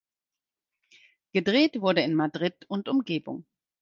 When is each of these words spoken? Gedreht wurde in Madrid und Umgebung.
Gedreht 1.31 1.79
wurde 1.79 2.01
in 2.01 2.15
Madrid 2.15 2.55
und 2.67 2.89
Umgebung. 2.89 3.45